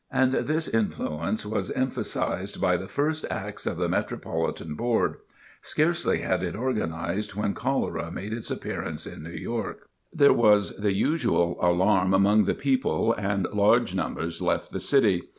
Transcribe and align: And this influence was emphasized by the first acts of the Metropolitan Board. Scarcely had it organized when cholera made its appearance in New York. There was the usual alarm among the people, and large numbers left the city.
And 0.09 0.33
this 0.33 0.67
influence 0.67 1.45
was 1.45 1.69
emphasized 1.69 2.59
by 2.59 2.75
the 2.75 2.87
first 2.87 3.23
acts 3.29 3.67
of 3.67 3.77
the 3.77 3.87
Metropolitan 3.87 4.73
Board. 4.73 5.17
Scarcely 5.61 6.21
had 6.21 6.41
it 6.41 6.55
organized 6.55 7.35
when 7.35 7.53
cholera 7.53 8.09
made 8.11 8.33
its 8.33 8.49
appearance 8.49 9.05
in 9.05 9.21
New 9.21 9.29
York. 9.29 9.89
There 10.11 10.33
was 10.33 10.75
the 10.77 10.93
usual 10.95 11.55
alarm 11.61 12.15
among 12.15 12.45
the 12.45 12.55
people, 12.55 13.13
and 13.13 13.45
large 13.53 13.93
numbers 13.93 14.41
left 14.41 14.71
the 14.71 14.79
city. 14.79 15.29